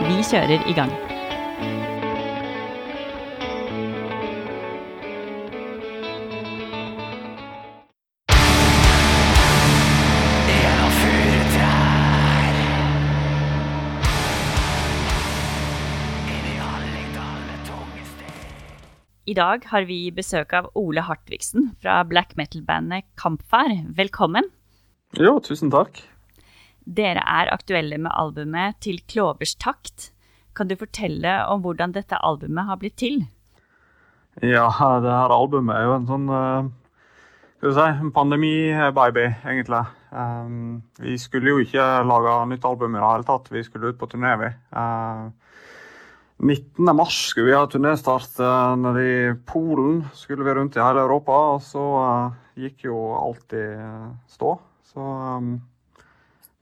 [0.00, 0.92] Vi kjører i gang.
[19.30, 23.70] I dag har vi besøk av Ole Hartvigsen fra black metal-bandet Kampfar.
[23.94, 24.48] Velkommen.
[25.14, 26.00] Jo, tusen takk.
[26.84, 30.10] Dere er aktuelle med albumet Til klovers takt.
[30.56, 33.22] Kan du fortelle om hvordan dette albumet har blitt til?
[34.42, 34.66] Ja,
[35.02, 36.68] det her albumet er jo en sånn uh,
[37.60, 39.82] skal vi si, en pandemi-baby, egentlig.
[40.10, 43.50] Um, vi skulle jo ikke lage nytt album i det hele tatt.
[43.52, 44.48] Vi skulle ut på turné, vi.
[44.72, 45.28] Uh,
[46.40, 46.88] 19.
[46.96, 48.40] mars skulle vi ha turnéstart
[48.80, 50.06] nede i Polen.
[50.16, 51.84] Skulle vi rundt i hele Europa, og så
[52.56, 53.66] gikk jo alt i
[54.32, 54.54] stå.
[54.88, 55.04] Så
[55.36, 55.58] um,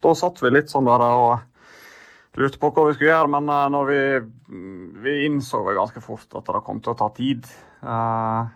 [0.04, 3.64] da satt vi litt sånn der og lurte på hva vi skulle gjøre, men uh,
[3.72, 4.02] når vi,
[5.02, 7.48] vi innså vi ganske fort at det kom til å ta tid.
[7.82, 8.46] Uh,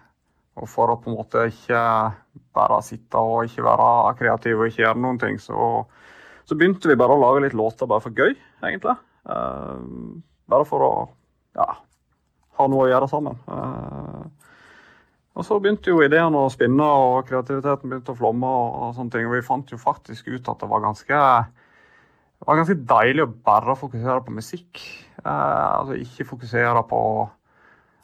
[0.60, 1.80] og for å på en måte ikke
[2.54, 3.86] bare sitte og ikke være
[4.18, 5.80] kreativ og ikke gjøre noen ting, så,
[6.44, 8.98] så begynte vi bare å lage litt låter bare for gøy, egentlig.
[9.27, 9.80] Uh,
[10.52, 10.92] bare for å
[11.56, 11.68] ja,
[12.58, 13.40] ha noe å gjøre sammen.
[13.48, 14.28] Uh,
[15.33, 18.48] og så begynte jo ideene å spinne, og kreativiteten begynte å flomme.
[18.48, 21.20] Og, og sånne ting, og vi fant jo faktisk ut at det var ganske,
[22.36, 24.83] det var ganske deilig å bare fokusere på musikk.
[25.23, 27.01] Eh, altså ikke fokusere på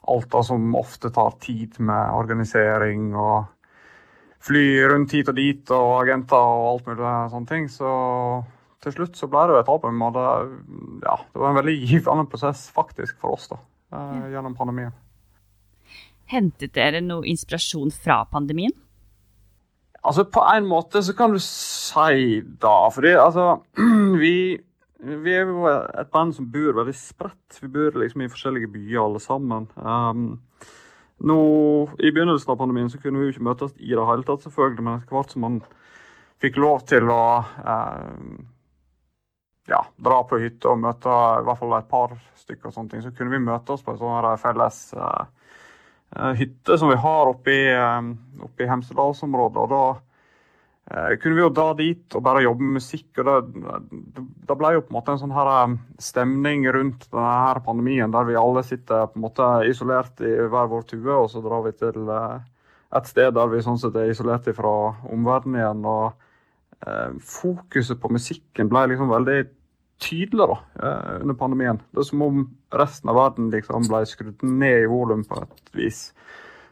[0.09, 3.51] alt det som ofte tar tid med organisering og
[4.41, 7.67] fly rundt hit og dit og agenter og alt mulig sånne ting.
[7.69, 7.91] Så
[8.81, 10.25] til slutt så ble det jo et album, og det,
[11.03, 13.59] ja, det var en veldig givende prosess faktisk for oss da,
[13.93, 14.95] eh, gjennom pandemien.
[16.29, 18.73] Hentet dere noe inspirasjon fra pandemien?
[20.03, 22.89] Altså, På en måte så kan du si da.
[22.93, 23.61] Fordi altså
[24.23, 24.59] Vi,
[24.99, 27.59] vi er jo et band som bor veldig spredt.
[27.61, 29.67] Vi bor liksom i forskjellige byer alle sammen.
[29.75, 30.39] Um,
[31.19, 31.39] nå,
[31.99, 34.85] I begynnelsen av pandemien så kunne vi jo ikke møtes i det hele tatt, selvfølgelig,
[34.85, 35.59] men etter hvert som man
[36.39, 37.23] fikk lov til å
[37.59, 38.37] um,
[39.67, 43.03] ja, dra på hytte og møte i hvert fall et par stykker, og sånne ting,
[43.03, 45.27] så kunne vi møte oss på et sånt felles uh,
[46.15, 48.01] Eh, hytte som vi har oppe i, eh,
[48.57, 49.57] i Hemsedalsområdet.
[49.57, 49.83] og da
[50.91, 53.19] eh, kunne vi jo dra dit og bare jobbe med musikk.
[53.19, 57.59] og Det, det ble jo på en måte en sånn her stemning rundt denne her
[57.61, 61.43] pandemien, der vi alle sitter på en måte isolert i hver vår tue, og så
[61.45, 64.73] drar vi til et sted der vi sånn sett er isolert fra
[65.13, 65.85] omverdenen igjen.
[65.85, 66.13] og
[67.21, 69.43] Fokuset på musikken ble liksom veldig
[69.99, 71.79] tydelig da, eh, under pandemien.
[71.91, 75.73] Det er som om resten av verden liksom ble skrudd ned i volum på et
[75.75, 76.13] vis.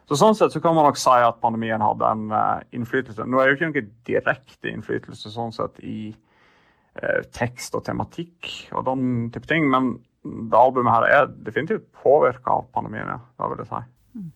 [0.08, 3.26] Så Sånn sett så kan man nok si at pandemien hadde en uh, innflytelse.
[3.28, 8.54] Nå er det jo ikke noen direkte innflytelse sånn sett i uh, tekst og tematikk
[8.72, 13.20] og den type ting, men det albumet her er definitivt påvirka av pandemien, ja.
[13.20, 13.82] Det vil jeg si.
[14.16, 14.32] Mm.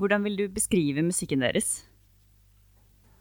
[0.00, 1.72] Hvordan vil du beskrive musikken deres?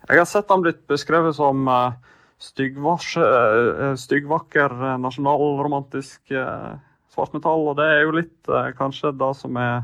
[0.09, 1.95] Jeg har sett den blitt beskrevet som uh,
[2.39, 4.71] styggvakker,
[5.03, 6.31] nasjonalromantisk
[7.13, 7.65] svartmetall.
[7.71, 9.77] Og det er jo litt kanskje det som er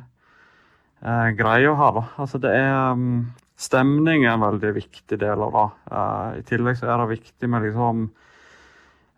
[1.01, 2.05] eh, greia her, da.
[2.21, 5.67] Altså det er um, Stemning er en veldig viktig del av det.
[5.95, 8.01] Eh, I tillegg så er det viktig med liksom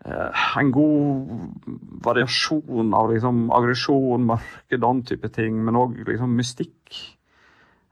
[0.06, 1.32] eh, en god
[2.06, 7.00] variasjon av liksom aggresjon, mørke, den type ting, men òg liksom mystikk.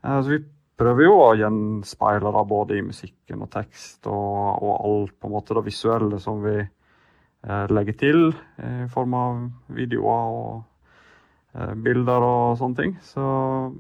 [0.06, 0.44] Eh, så vi
[0.80, 5.36] prøver jo å gjenspeile det både i musikken og tekst og, og alt på en
[5.36, 8.26] måte det visuelle som vi eh, legger til
[8.60, 9.40] i form av
[9.78, 12.98] videoer og eh, bilder og sånne ting.
[13.08, 13.26] Så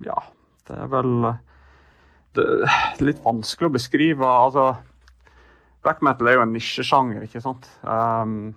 [0.08, 0.18] ja,
[0.70, 1.16] det er vel
[2.36, 4.28] det litt vanskelig å beskrive.
[4.28, 4.70] Altså,
[5.86, 7.68] black metal er jo en nisjesjanger, ikke sant.
[7.84, 8.56] Um,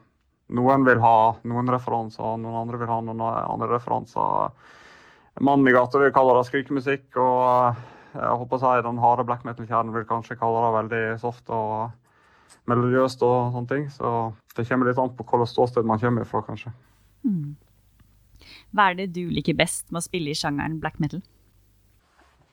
[0.54, 4.50] noen vil ha noen referanser, noen andre vil ha noen andre referanser.
[5.44, 7.06] Mannen i gata vil kalle det skrikemusikk.
[7.22, 11.50] og jeg håper å si Den harde black metal-kjernen vil kanskje kalle det veldig soft
[11.54, 11.90] og
[12.68, 13.22] melodiøst.
[13.22, 13.88] og sånne ting.
[13.90, 16.72] Så det kommer litt an på hvilket ståsted man kommer fra, kanskje.
[17.24, 17.56] Mm.
[18.72, 21.22] Hva er det du liker best med å spille i sjangeren black metal?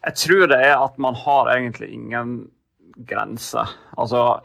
[0.06, 2.36] Jeg tror det er at man har egentlig ingen
[3.10, 3.70] grenser.
[3.98, 4.40] Altså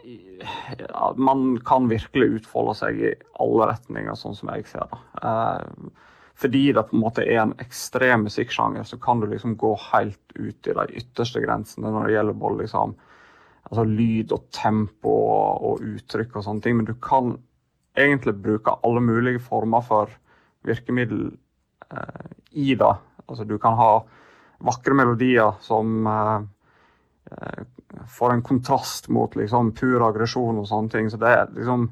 [1.16, 3.10] Man kan virkelig utfolde seg i
[3.42, 5.02] alle retninger, sånn som jeg ser det.
[6.40, 10.32] Fordi det på en måte er en ekstrem musikksjanger, så kan du liksom gå helt
[10.38, 12.94] ut i de ytterste grensene når det gjelder både liksom,
[13.69, 16.78] altså lyd og tempo og, og, uttrykk og sånne ting.
[16.78, 17.34] Men du kan
[17.98, 20.16] egentlig bruke alle mulige former for
[20.64, 21.28] virkemiddel
[21.92, 22.94] eh, i det.
[23.26, 23.92] Altså du kan ha
[24.64, 26.34] vakre melodier som eh,
[27.37, 27.62] eh,
[28.16, 31.12] får en kontrast mot liksom, pur aggresjon og sånne ting.
[31.12, 31.90] Så det er liksom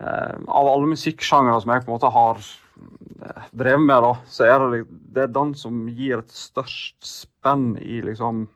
[0.00, 2.46] eh, Av alle musikksjangere som jeg på en måte har
[3.56, 4.82] drevet med, da, så er det,
[5.14, 8.46] det er den som gir et størst spenn i liksom,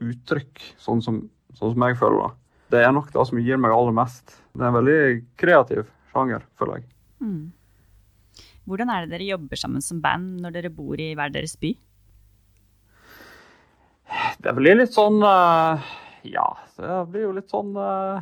[0.00, 1.22] uttrykk, sånn som,
[1.56, 2.34] sånn som jeg føler det.
[2.70, 4.36] Det er nok det som gir meg aller mest.
[4.54, 5.00] Det er en veldig
[5.40, 6.90] kreativ sjanger, føler jeg.
[7.24, 7.48] Mm.
[8.70, 11.72] Hvordan er det dere jobber sammen som band når dere bor i hver deres by?
[14.42, 15.82] Det blir litt sånn uh,
[16.22, 16.46] Ja,
[16.76, 18.20] det blir jo litt sånn uh,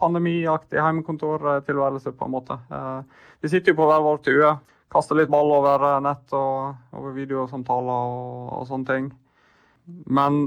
[0.00, 2.58] pandemiaktig hjemmekontortilværelse, på en måte.
[2.70, 3.02] Uh,
[3.40, 4.54] vi sitter jo på hver vår tue,
[4.90, 9.10] kaster litt ball over nett og over videosamtaler og, og sånne ting.
[10.10, 10.42] Men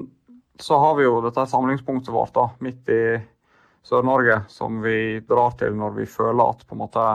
[0.60, 3.04] så har vi jo dette samlingspunktet vårt da, midt i
[3.84, 7.06] Sør-Norge, som vi drar til når vi føler at på en måte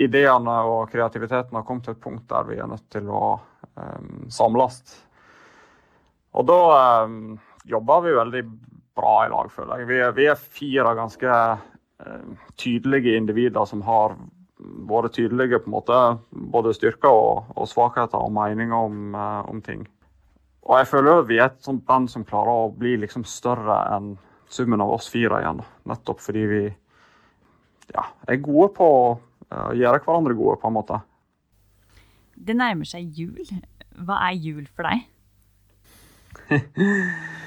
[0.00, 3.36] ideene og kreativiteten har kommet til et punkt der vi er nødt til å
[3.74, 4.80] um, samles.
[6.34, 6.60] Og da
[7.04, 8.42] um, jobber vi veldig
[8.94, 9.88] bra i lag, føler jeg.
[9.88, 14.16] Vi er, vi er fire ganske uh, tydelige individer som har
[14.88, 15.98] vært tydelige på en måte,
[16.30, 19.86] både styrker og, og svakheter og meninger om, uh, om, ting.
[20.64, 23.82] Og jeg føler at vi er et sånt band som klarer å bli liksom større
[23.96, 24.14] enn
[24.48, 25.60] summen av oss fire igjen.
[25.90, 26.62] Nettopp fordi vi
[27.92, 31.00] ja, er gode på å uh, gjøre hverandre gode, på en måte.
[32.34, 33.42] Det nærmer seg jul.
[34.04, 35.10] Hva er jul for deg?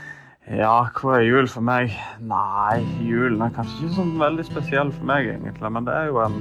[0.47, 1.91] ja, hva er jul for meg?
[2.23, 5.71] Nei, julen er kanskje ikke sånn veldig spesiell for meg, egentlig.
[5.75, 6.37] Men det er jo en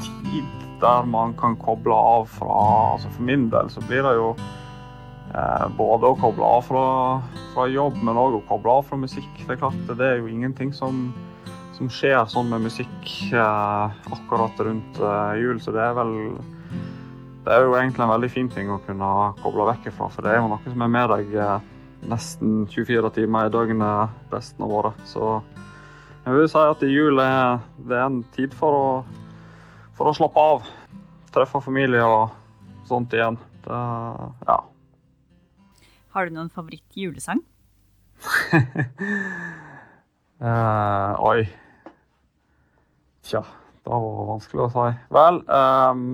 [0.00, 2.58] tid der man kan koble av fra
[2.94, 6.84] altså For min del så blir det jo eh, både å koble av fra,
[7.52, 9.30] fra jobb, men òg å koble av fra musikk.
[9.44, 11.08] Det er klart, det er jo ingenting som,
[11.76, 16.14] som skjer sånn med musikk eh, akkurat rundt eh, jul, så det er vel
[17.48, 19.08] det er jo egentlig en veldig fin ting å kunne
[19.40, 21.74] koble vekk ifra, for det er jo noe som er med deg eh,
[22.06, 25.00] nesten 24 timer i døgnet resten av året.
[25.08, 25.38] Så
[26.24, 28.88] jeg vil si at jul er, det er en tid for å,
[29.98, 30.66] for å slappe av.
[31.34, 32.34] Treffe familie og
[32.88, 33.38] sånt igjen.
[33.64, 33.78] Det,
[34.48, 34.58] ja.
[36.14, 37.42] Har du noen favoritt-julesang?
[40.42, 41.46] uh, oi.
[43.28, 43.42] Tja,
[43.84, 44.88] det var vanskelig å si.
[45.12, 46.04] Vel um,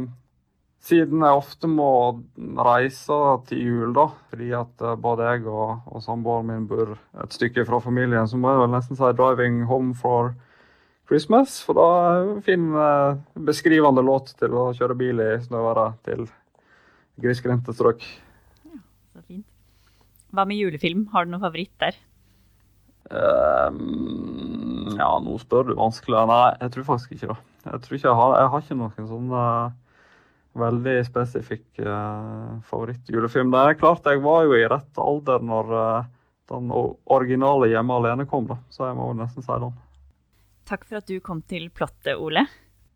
[0.84, 1.90] siden jeg ofte må
[2.36, 7.36] reise til jul, da, fordi at eh, både jeg og, og samboeren min bor et
[7.36, 10.34] stykke fra familien, så må jeg vel nesten si 'driving home for
[11.08, 11.60] Christmas'.
[11.64, 12.70] For da er en fin
[13.46, 16.26] beskrivende låt til å kjøre bil i snøværet til
[17.20, 18.04] grisgrendte strøk.
[18.69, 18.81] Ja,
[19.14, 19.46] så fint.
[20.34, 21.06] Hva med julefilm?
[21.12, 21.96] Har du noen favoritt der?
[23.12, 26.25] Um, ja, nå spør du vanskelig.
[26.31, 27.38] Nei, jeg tror faktisk ikke det.
[27.64, 29.34] Jeg tror ikke jeg har, jeg har ikke noen sånn
[30.59, 33.53] veldig spesifikk uh, favorittjulefilm.
[33.55, 36.11] Det er klart jeg var jo i rett alder når uh,
[36.53, 38.59] den originale 'Hjemme alene' kom, da.
[38.71, 39.73] så jeg må nesten si den.
[40.69, 42.46] Takk for at du kom til plottet, Ole.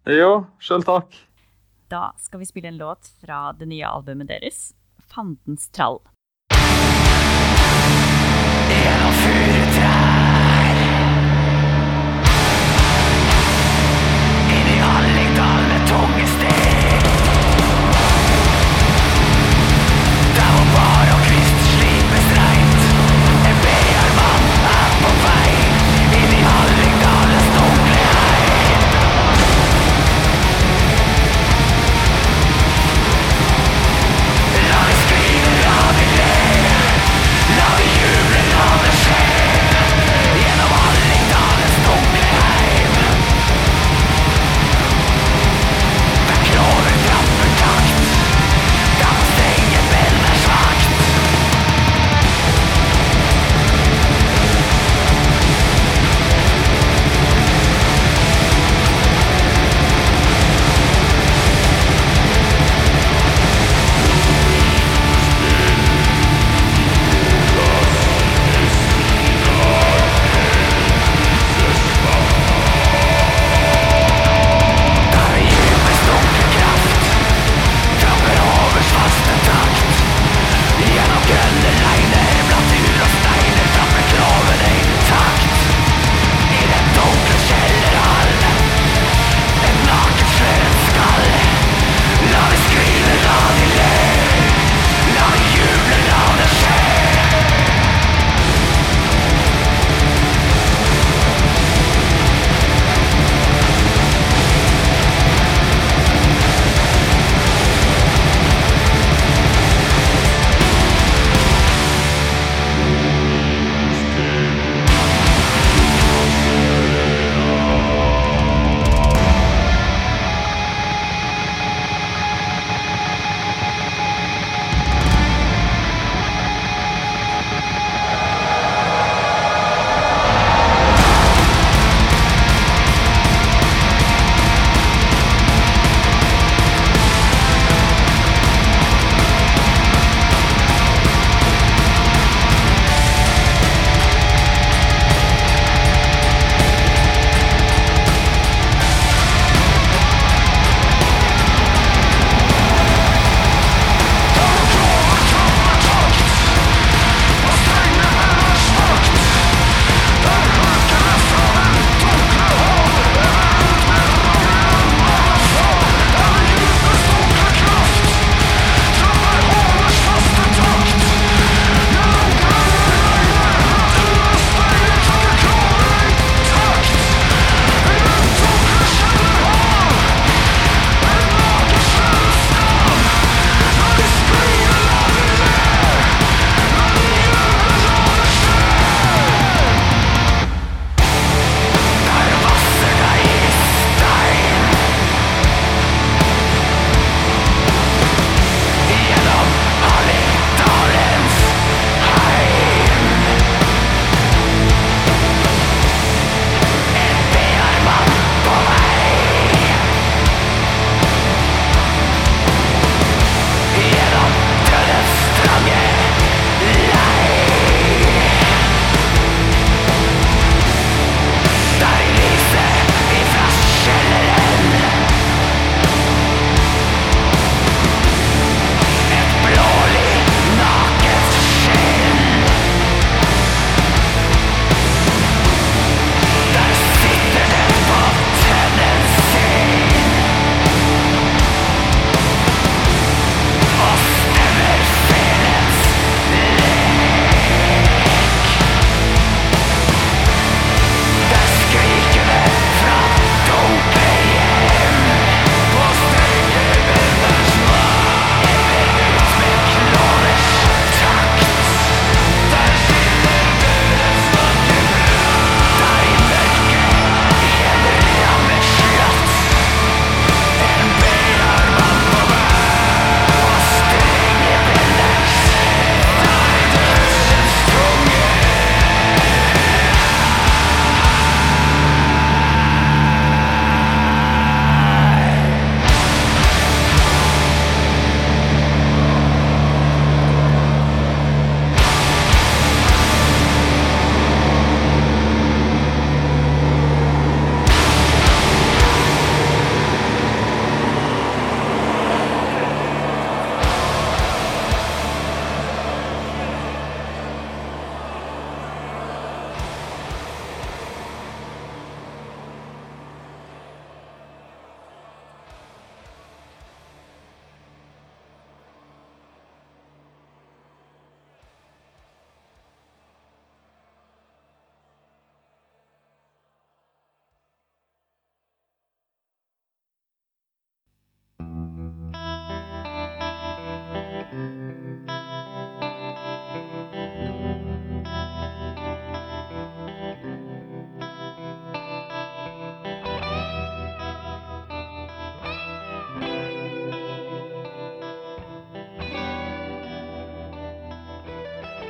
[0.09, 1.17] Jo, sjøl takk.
[1.89, 4.75] Da skal vi spille en låt fra det nye albumet deres,
[5.09, 6.05] 'Fandens trall'.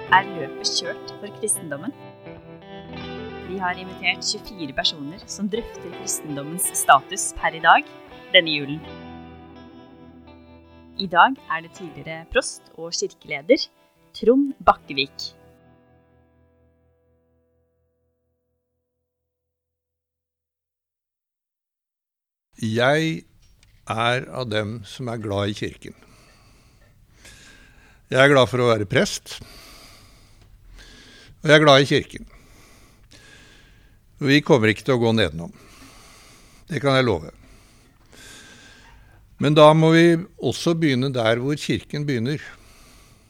[0.09, 1.93] Forkjørt for kristendommen?
[3.49, 7.85] Vi har invitert 24 personer som drøfter kristendommens status per i dag
[8.33, 8.81] denne julen.
[10.99, 13.69] I dag er det tidligere prost og kirkeleder
[14.17, 15.35] Trond Bakkevik.
[22.59, 23.23] Jeg
[23.87, 25.95] er av dem som er glad i kirken.
[28.09, 29.37] Jeg er glad for å være prest,
[31.43, 32.29] og jeg er glad i kirken.
[34.19, 35.53] Vi kommer ikke til å gå nedenom.
[36.69, 37.31] Det kan jeg love.
[39.39, 40.07] Men da må vi
[40.43, 42.43] også begynne der hvor kirken begynner.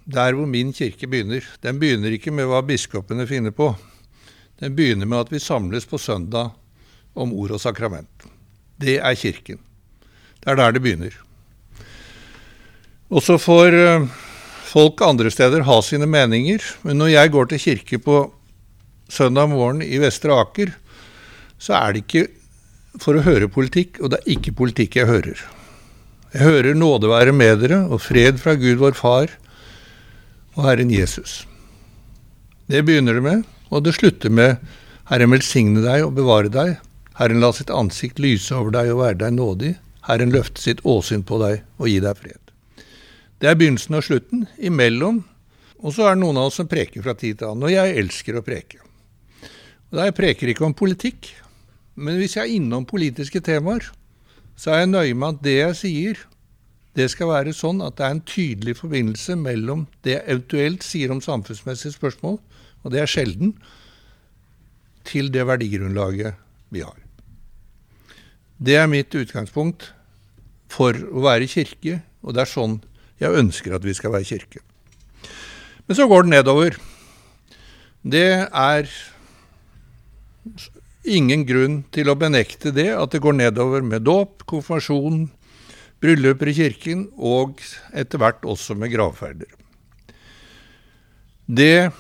[0.08, 1.44] Der hvor min kirke begynner.
[1.60, 3.74] Den begynner ikke med hva biskopene finner på.
[4.58, 6.54] Den begynner med at vi samles på søndag
[7.12, 8.24] om ord og sakrament.
[8.80, 9.60] Det er kirken.
[10.40, 11.12] Det er der det begynner.
[13.12, 14.08] Og så får eh,
[14.68, 18.18] folk andre steder har sine meninger, men når jeg går til kirke på
[19.08, 20.75] søndag morgen i Vestre Aker,
[21.58, 22.26] så er det ikke
[23.02, 25.40] for å høre politikk, og det er ikke politikk jeg hører.
[26.34, 29.32] Jeg hører nåde være med dere og fred fra Gud vår Far
[30.58, 31.44] og Herren Jesus.
[32.68, 34.58] Det begynner det med, og det slutter med
[35.08, 36.76] Herren velsigne deg og bevare deg.
[37.16, 39.72] Herren la sitt ansikt lyse over deg og være deg nådig.
[40.08, 42.48] Herren løfte sitt åsyn på deg og gi deg fred.
[43.38, 44.47] Det er begynnelsen og slutten.
[44.59, 45.23] Imellom.
[45.78, 47.68] Og så er det noen av oss som preker fra tid til annen.
[47.68, 48.83] Og jeg elsker å preke.
[49.88, 51.30] Og da Jeg preker ikke om politikk,
[51.95, 53.87] men hvis jeg er innom politiske temaer,
[54.59, 56.21] så er jeg nøye med at det jeg sier,
[56.99, 61.12] det skal være sånn at det er en tydelig forbindelse mellom det jeg eventuelt sier
[61.14, 62.40] om samfunnsmessige spørsmål,
[62.83, 63.54] og det er sjelden,
[65.09, 66.37] til det verdigrunnlaget
[66.75, 66.99] vi har.
[68.59, 69.92] Det er mitt utgangspunkt
[70.68, 72.80] for å være kirke, og det er sånn
[73.20, 74.62] jeg ønsker at vi skal være kirke.
[75.87, 76.76] Men så går det nedover.
[78.04, 78.90] Det er
[81.08, 85.28] ingen grunn til å benekte det, at det går nedover med dåp, konfirmasjon,
[85.98, 87.62] brylluper i kirken og
[87.96, 89.48] etter hvert også med gravferder.
[91.48, 91.90] Det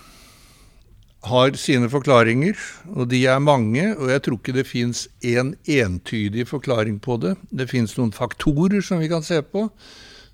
[1.28, 2.54] har sine forklaringer,
[2.94, 3.84] og de er mange.
[3.96, 7.34] Og jeg tror ikke det fins én en entydig forklaring på det.
[7.50, 9.68] Det fins noen faktorer som vi kan se på,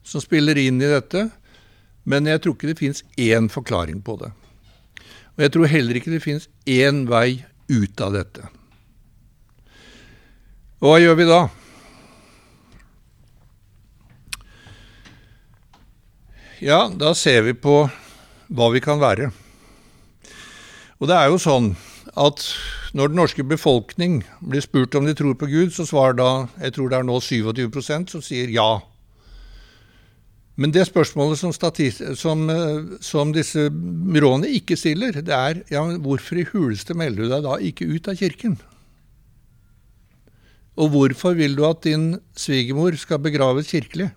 [0.05, 1.29] som spiller inn i dette.
[2.05, 4.31] Men jeg tror ikke det fins én forklaring på det.
[5.35, 7.43] Og jeg tror heller ikke det fins én vei
[7.73, 8.47] ut av dette.
[10.85, 11.41] Og hva gjør vi da?
[16.65, 17.83] Ja, da ser vi på
[18.55, 19.33] hva vi kan være.
[21.01, 21.73] Og det er jo sånn
[22.15, 22.45] at
[22.95, 26.31] når den norske befolkning blir spurt om de tror på Gud, så svarer da,
[26.63, 28.85] jeg tror det er nå 27% som sier ja.
[30.55, 31.51] Men det spørsmålet som,
[32.15, 32.45] som,
[33.03, 37.57] som disse byråene ikke stiller, det er ja, hvorfor i huleste melder du deg da
[37.59, 38.55] ikke ut av kirken?
[40.79, 44.13] Og hvorfor vil du at din svigermor skal begraves kirkelig?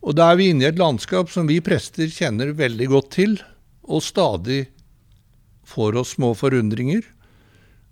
[0.00, 3.36] Og da er vi inne i et landskap som vi prester kjenner veldig godt til,
[3.84, 4.64] og stadig
[5.70, 7.04] får oss små forundringer,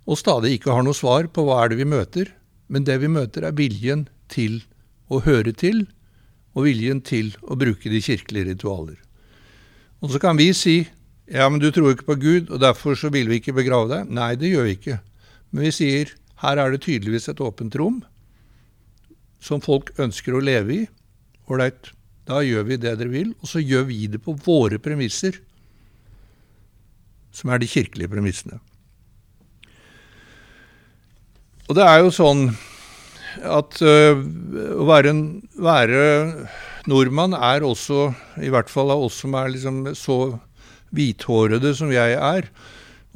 [0.09, 2.33] og stadig ikke har noe svar på hva er det vi møter.
[2.73, 4.63] Men det vi møter, er viljen til
[5.13, 5.87] å høre til,
[6.59, 8.99] og viljen til å bruke de kirkelige ritualer.
[10.03, 10.81] Og så kan vi si
[11.29, 14.13] ja, men du tror ikke på Gud, og derfor så vil vi ikke begrave deg.
[14.17, 14.97] Nei, det gjør vi ikke.
[15.53, 17.99] Men vi sier her er det tydeligvis et åpent rom
[19.45, 20.81] som folk ønsker å leve i.
[21.53, 21.93] Ålreit,
[22.29, 25.37] da gjør vi det dere vil, og så gjør vi det på våre premisser,
[27.33, 28.59] som er de kirkelige premissene.
[31.69, 32.49] Og det er jo sånn
[33.45, 34.19] at uh,
[34.75, 35.23] å være, en,
[35.61, 36.03] være,
[36.89, 38.13] nordmann er også,
[38.43, 40.19] i hvert fall av oss som er liksom så
[40.95, 42.49] hvithårede som jeg er,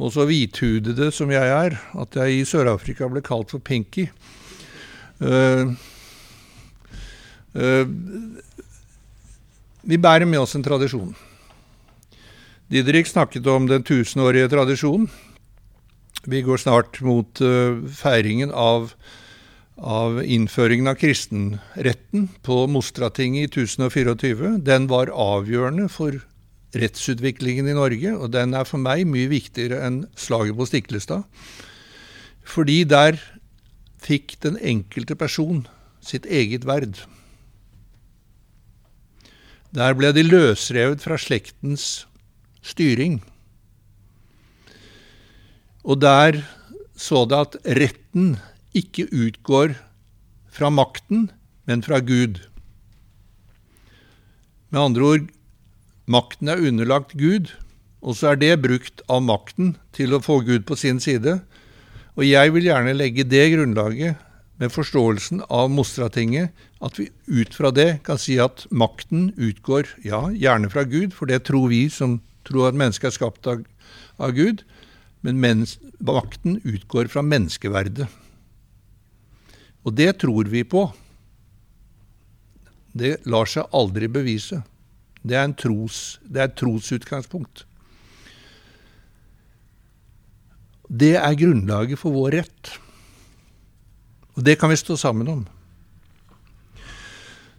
[0.01, 4.09] og så hvithudede som jeg er, at jeg i Sør-Afrika ble kalt for Pinky.
[5.23, 5.75] Uh,
[7.57, 7.85] uh,
[9.83, 11.13] vi bærer med oss en tradisjon.
[12.73, 15.11] Didrik snakket om den tusenårige tradisjonen.
[16.25, 18.95] Vi går snart mot uh, feiringen av,
[19.77, 24.59] av, innføringen av kristenretten på Mostratinget i 1024.
[24.67, 26.21] Den var avgjørende for
[26.77, 31.27] rettsutviklingen i Norge, og den er for meg mye viktigere enn slaget på Stiklestad.
[32.43, 33.21] Fordi der
[34.03, 35.67] fikk den enkelte person
[36.03, 37.05] sitt eget verd.
[39.73, 42.05] Der ble de løsrevet fra slektens
[42.65, 43.21] styring.
[45.83, 46.43] Og der
[46.99, 48.35] så det at retten
[48.77, 49.77] ikke utgår
[50.53, 51.31] fra makten,
[51.69, 52.41] men fra Gud.
[54.73, 55.31] Med andre ord,
[56.09, 57.53] makten er underlagt Gud,
[58.03, 61.39] og så er det brukt av makten til å få Gud på sin side.
[62.17, 64.21] Og jeg vil gjerne legge det grunnlaget
[64.61, 66.51] med forståelsen av Mostratinget,
[66.83, 71.31] at vi ut fra det kan si at makten utgår, ja, gjerne fra Gud, for
[71.31, 73.63] det tror vi som tror at mennesket er skapt av,
[74.19, 74.65] av Gud,
[75.23, 78.09] men mens, makten utgår fra menneskeverdet.
[79.83, 80.87] Og det tror vi på.
[82.93, 84.63] Det lar seg aldri bevise.
[85.23, 87.65] Det er, tros, det er et trosutgangspunkt.
[90.93, 92.73] Det er grunnlaget for vår rett.
[94.37, 95.45] Og det kan vi stå sammen om.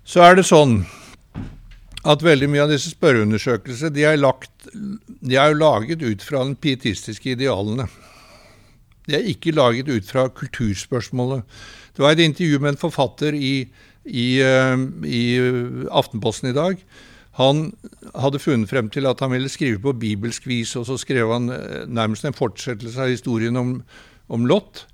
[0.04, 0.84] Så er det sånn
[2.04, 4.04] at veldig mye av disse spørreundersøkelsene de
[5.24, 7.88] de er laget ut fra den pietistiske idealene.
[9.08, 11.44] De er ikke laget ut fra kulturspørsmålet.
[11.96, 13.56] Det var et intervju med en forfatter i,
[14.06, 15.24] i, eh, i
[15.92, 16.80] Aftenposten i dag.
[17.42, 17.66] Han
[18.14, 21.50] hadde funnet frem til at han ville skrive på bibelsk vis, og så skrev han
[21.50, 23.78] eh, nærmest en fortsettelse av historien om,
[24.30, 24.86] om Lot.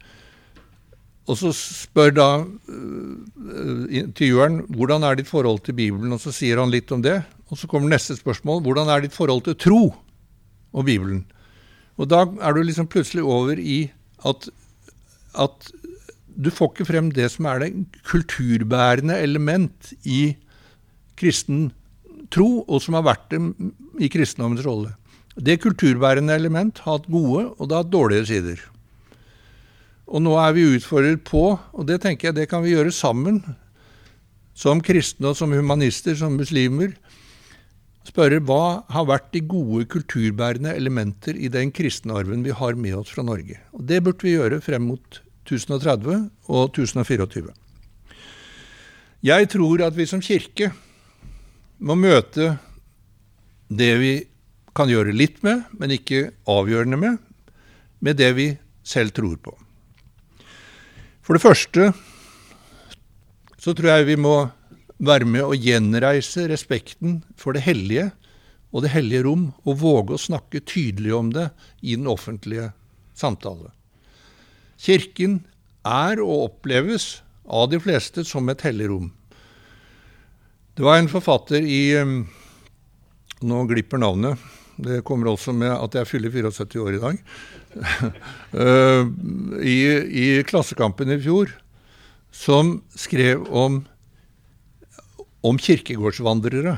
[1.29, 2.27] Og så spør da
[3.93, 7.19] intervjueren hvordan er ditt forhold til Bibelen, og så sier han litt om det.
[7.53, 9.81] Og så kommer neste spørsmål hvordan er ditt forhold til tro
[10.73, 11.27] og Bibelen?
[11.99, 13.91] Og da er du liksom plutselig over i
[14.27, 14.49] at,
[15.39, 15.71] at
[16.39, 17.71] du får ikke frem det som er det
[18.07, 20.35] kulturbærende element i
[21.19, 21.69] kristen
[22.31, 23.41] tro, og som har vært det
[23.99, 24.93] i kristendommens rolle.
[25.39, 28.61] Det kulturbærende element har hatt gode, og det har hatt dårlige sider.
[30.09, 33.43] Og nå er vi utfordret på, og det tenker jeg det kan vi gjøre sammen,
[34.57, 36.95] som kristne og som humanister, som muslimer,
[38.09, 42.97] spørre hva har vært de gode kulturbærende elementer i den kristne arven vi har med
[43.01, 43.59] oss fra Norge.
[43.73, 47.53] Og Det burde vi gjøre frem mot 1030 og 1024.
[49.25, 50.71] Jeg tror at vi som kirke
[51.79, 52.53] må møte
[53.69, 54.13] det vi
[54.75, 57.17] kan gjøre litt med, men ikke avgjørende med,
[57.99, 58.51] med det vi
[58.83, 59.55] selv tror på.
[61.21, 61.91] For det første
[63.59, 64.37] så tror jeg vi må
[64.99, 68.09] være med å gjenreise respekten for det hellige
[68.69, 71.47] og det hellige rom, og våge å snakke tydelig om det
[71.81, 72.69] i den offentlige
[73.17, 73.71] samtale.
[74.79, 75.39] Kirken
[75.87, 79.09] er og oppleves av de fleste som et hellig rom.
[80.77, 81.81] Det var en forfatter i
[83.39, 84.35] Nå glipper navnet.
[84.79, 87.23] Det kommer også med at jeg fyller 74 år i dag.
[88.49, 89.03] Eh,
[89.61, 89.75] I,
[90.09, 91.51] I, Klassekampen i fjor,
[92.33, 93.83] som skrev om,
[95.45, 96.77] om kirkegårdsvandrere.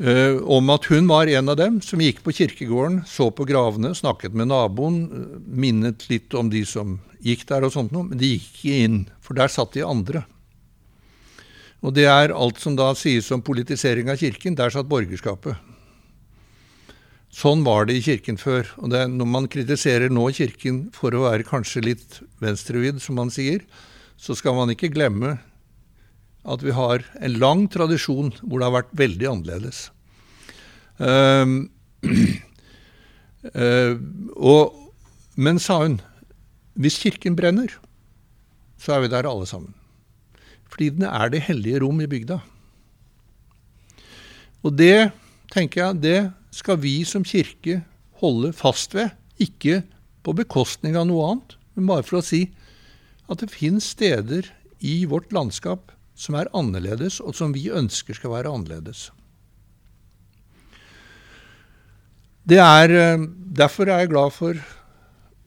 [0.00, 3.92] Uh, om at hun var en av dem som gikk på kirkegården, så på gravene,
[3.96, 5.02] snakket med naboen,
[5.44, 9.00] minnet litt om de som gikk der og sånt noe, men de gikk ikke inn,
[9.20, 10.24] for der satt de andre.
[11.84, 15.56] Og det er alt som da sies om politisering av kirken, der satt borgerskapet.
[17.30, 18.66] Sånn var det i kirken før.
[18.82, 23.30] Og det, når man kritiserer nå kirken for å være kanskje litt venstrevidd, som man
[23.32, 23.62] sier,
[24.20, 25.38] så skal man ikke glemme
[26.44, 29.80] at vi har en lang tradisjon hvor det har vært veldig annerledes.
[31.00, 31.68] Uh,
[33.56, 33.94] uh,
[34.36, 34.78] og,
[35.36, 35.98] men, sa hun,
[36.80, 37.74] hvis kirken brenner,
[38.80, 39.74] så er vi der alle sammen.
[40.70, 42.40] Fordi den er det hellige rom i bygda.
[44.64, 45.10] Og det,
[45.52, 46.20] tenker jeg, det
[46.54, 47.80] skal vi som kirke
[48.20, 49.12] holde fast ved.
[49.40, 49.82] Ikke
[50.24, 52.46] på bekostning av noe annet, men bare for å si
[53.30, 54.48] at det finnes steder
[54.84, 59.08] i vårt landskap som er annerledes, og som vi ønsker skal være annerledes.
[62.50, 64.58] Er, eh, derfor er jeg glad for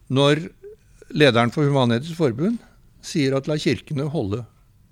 [0.07, 0.47] når
[1.13, 2.61] lederen for Human-Etisk Forbund
[3.03, 4.45] sier at la kirkene holde,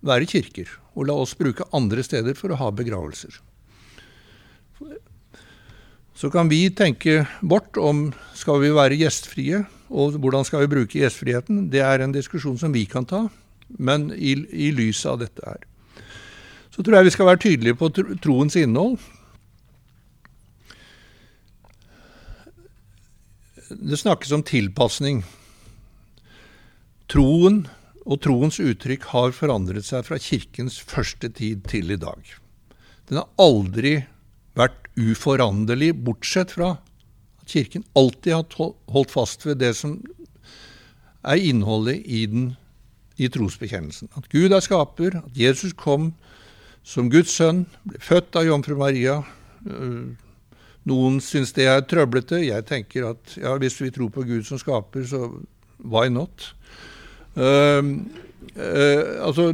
[0.03, 0.67] være kirker,
[0.97, 3.39] og la oss bruke andre steder for å ha begravelser.
[6.13, 10.99] Så kan vi tenke bort om skal vi være gjestfrie, og hvordan skal vi bruke
[10.99, 11.69] gjestfriheten.
[11.71, 13.25] Det er en diskusjon som vi kan ta,
[13.79, 15.70] men i, i lys av dette her.
[16.81, 17.87] Så tror jeg vi skal være tydelige på
[18.25, 18.95] troens innhold.
[23.69, 25.19] Det snakkes om tilpasning.
[27.13, 27.59] Troen
[28.01, 32.17] og troens uttrykk har forandret seg fra kirkens første tid til i dag.
[33.05, 33.93] Den har aldri
[34.57, 36.71] vært uforanderlig, bortsett fra
[37.43, 39.99] at Kirken alltid har holdt fast ved det som
[41.21, 42.55] er innholdet i, den,
[43.21, 44.09] i trosbekjennelsen.
[44.17, 46.15] At Gud er skaper, at Jesus kom
[46.83, 49.19] som Guds sønn, ble født av jomfru Maria.
[49.67, 50.11] Øh,
[50.89, 52.41] noen syns det er trøblete.
[52.41, 55.27] Jeg tenker at ja, hvis vi tror på Gud som skaper, så
[55.81, 56.51] why not?
[57.31, 57.79] Uh,
[58.57, 59.53] uh, altså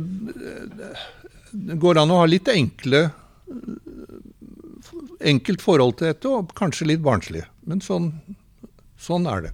[1.51, 3.03] Det går an å ha litt enkle
[5.23, 7.43] enkelt forhold til dette, og kanskje litt barnslig.
[7.67, 8.11] Men sånn,
[9.01, 9.53] sånn er det.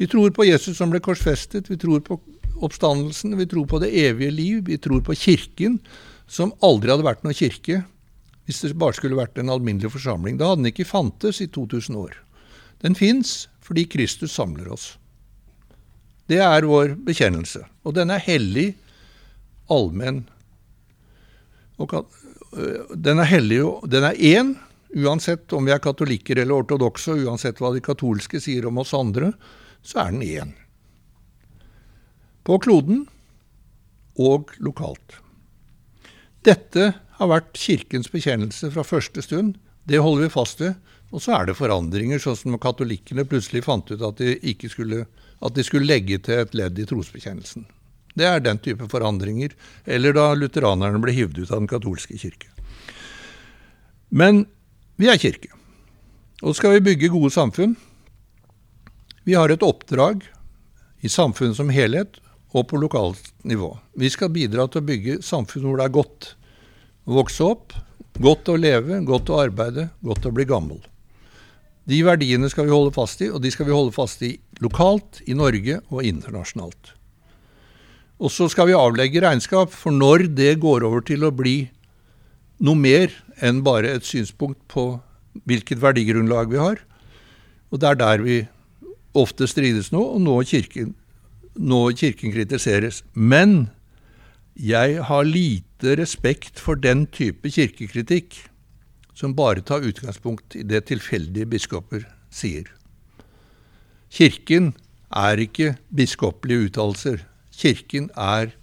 [0.00, 2.18] Vi tror på Jesus som ble korsfestet, vi tror på
[2.60, 5.78] oppstandelsen, vi tror på det evige liv, vi tror på Kirken,
[6.30, 7.82] som aldri hadde vært noen kirke
[8.46, 10.38] hvis det bare skulle vært en alminnelig forsamling.
[10.38, 12.16] Da hadde den ikke fantes i 2000 år.
[12.82, 14.94] Den fins fordi Kristus samler oss.
[16.30, 17.62] Det er vår bekjennelse.
[17.86, 18.72] Og den er hellig,
[19.70, 20.24] allmenn.
[21.78, 21.94] Og
[22.98, 24.52] den er hellig, den er én,
[24.90, 29.30] uansett om vi er katolikker eller ortodokse, uansett hva de katolske sier om oss andre,
[29.86, 30.54] så er den én.
[32.42, 33.04] På kloden
[34.18, 35.20] og lokalt.
[36.46, 39.58] Dette har vært Kirkens bekjennelse fra første stund.
[39.84, 40.78] Det holder vi fast ved.
[41.10, 45.04] Og så er det forandringer, sånn som katolikkene plutselig fant ut at de, skulle,
[45.42, 47.66] at de skulle legge til et ledd i trosbekjennelsen.
[48.14, 49.52] Det er den type forandringer.
[49.84, 52.48] Eller da lutheranerne ble hivd ut av den katolske kirke.
[54.10, 54.44] Men
[55.00, 55.52] vi er kirke.
[56.40, 57.76] Og skal vi bygge gode samfunn.
[59.26, 60.24] Vi har et oppdrag
[61.04, 62.16] i samfunnet som helhet
[62.50, 63.72] og på lokalt nivå.
[63.94, 66.30] Vi skal bidra til å bygge samfunn hvor det er godt
[67.06, 67.74] å vokse opp,
[68.20, 70.80] godt å leve, godt å arbeide, godt å bli gammel.
[71.90, 75.22] De verdiene skal vi holde fast i, og de skal vi holde fast i lokalt,
[75.26, 76.94] i Norge og internasjonalt.
[78.20, 81.70] Og så skal vi avlegge regnskap for når det går over til å bli
[82.60, 84.92] noe mer enn bare et synspunkt på
[85.48, 86.82] hvilket verdigrunnlag vi har.
[87.72, 88.40] Og det er der vi
[89.16, 90.92] ofte strides nå, og nå Kirken
[91.54, 93.02] nå Kirken kritiseres.
[93.14, 93.70] Men
[94.54, 98.36] jeg har lite respekt for den type kirkekritikk
[99.14, 102.68] som bare tar utgangspunkt i det tilfeldige biskoper sier.
[104.10, 104.72] Kirken
[105.10, 107.22] er ikke biskopelige uttalelser.
[107.52, 108.54] Kirken er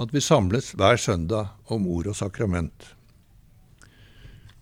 [0.00, 2.94] at vi samles hver søndag om ord og sakrament.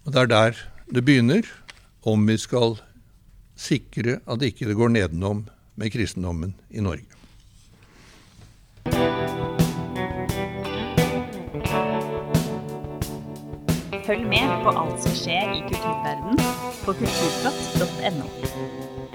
[0.05, 0.61] Og Det er der
[0.95, 1.45] det begynner,
[2.03, 2.79] om vi skal
[3.57, 7.07] sikre at ikke det går nedenom med kristendommen i Norge.
[14.09, 16.39] Følg med på alt som skjer i kulturverdenen
[16.85, 18.29] på kulturplott.no.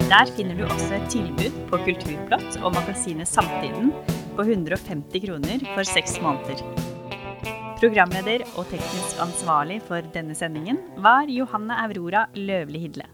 [0.03, 3.89] Der finner du også et tilbud på Kulturplott og magasinet Samtiden
[4.37, 6.61] på 150 kroner for seks måneder.
[7.81, 13.09] Programleder og teknisk ansvarlig for denne sendingen var Johanne Aurora Løvli Hidle.